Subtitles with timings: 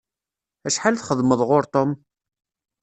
[0.67, 1.91] Acḥal txedmeḍ ɣur Tom?